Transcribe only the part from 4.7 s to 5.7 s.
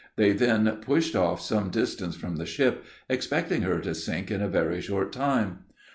short time.